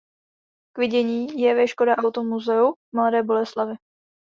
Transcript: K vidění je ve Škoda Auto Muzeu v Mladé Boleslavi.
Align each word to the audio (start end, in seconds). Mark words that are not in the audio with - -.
K 0.75 0.77
vidění 0.77 1.41
je 1.41 1.55
ve 1.55 1.67
Škoda 1.67 1.95
Auto 1.97 2.23
Muzeu 2.23 2.71
v 2.71 2.93
Mladé 2.95 3.23
Boleslavi. 3.23 3.75